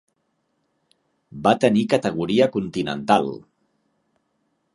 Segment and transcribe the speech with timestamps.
[1.47, 3.31] Va tenir categoria continental.